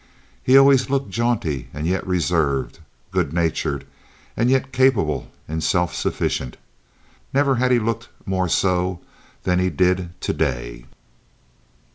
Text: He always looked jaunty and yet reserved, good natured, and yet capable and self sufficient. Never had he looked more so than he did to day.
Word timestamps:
He 0.41 0.57
always 0.57 0.89
looked 0.89 1.11
jaunty 1.11 1.67
and 1.75 1.85
yet 1.85 2.07
reserved, 2.07 2.79
good 3.11 3.33
natured, 3.33 3.85
and 4.35 4.49
yet 4.49 4.71
capable 4.73 5.29
and 5.47 5.63
self 5.63 5.93
sufficient. 5.93 6.57
Never 7.35 7.57
had 7.57 7.69
he 7.71 7.77
looked 7.77 8.09
more 8.25 8.49
so 8.49 8.99
than 9.43 9.59
he 9.59 9.69
did 9.69 10.19
to 10.21 10.33
day. 10.33 10.85